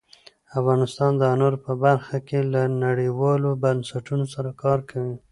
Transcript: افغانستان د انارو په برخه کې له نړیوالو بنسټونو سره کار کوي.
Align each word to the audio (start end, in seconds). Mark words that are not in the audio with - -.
افغانستان 0.59 1.11
د 1.17 1.21
انارو 1.33 1.63
په 1.65 1.73
برخه 1.85 2.17
کې 2.27 2.39
له 2.53 2.61
نړیوالو 2.85 3.49
بنسټونو 3.63 4.25
سره 4.33 4.49
کار 4.63 4.79
کوي. 4.89 5.15